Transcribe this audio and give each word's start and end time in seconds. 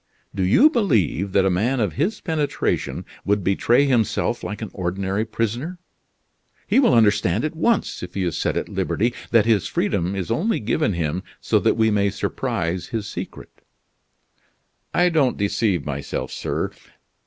Do 0.33 0.41
you 0.41 0.71
believe 0.71 1.31
that 1.33 1.45
a 1.45 1.51
man 1.51 1.79
of 1.79 1.93
his 1.93 2.21
penetration 2.21 3.05
would 3.23 3.43
betray 3.43 3.85
himself 3.85 4.43
like 4.43 4.63
an 4.63 4.71
ordinary 4.73 5.25
prisoner? 5.25 5.77
He 6.65 6.79
will 6.79 6.95
understand 6.95 7.45
at 7.45 7.55
once, 7.55 8.01
if 8.01 8.15
he 8.15 8.23
is 8.23 8.35
set 8.35 8.57
at 8.57 8.67
liberty, 8.67 9.13
that 9.29 9.45
his 9.45 9.67
freedom 9.67 10.15
is 10.15 10.31
only 10.31 10.59
given 10.59 10.93
him 10.93 11.21
so 11.39 11.59
that 11.59 11.77
we 11.77 11.91
may 11.91 12.09
surprise 12.09 12.87
his 12.87 13.07
secret." 13.07 13.61
"I 14.91 15.09
don't 15.09 15.37
deceive 15.37 15.85
myself, 15.85 16.31
sir. 16.31 16.71